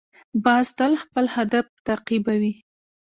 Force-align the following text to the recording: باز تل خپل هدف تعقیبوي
باز 0.43 0.65
تل 0.77 0.93
خپل 1.03 1.25
هدف 1.35 1.65
تعقیبوي 1.87 2.53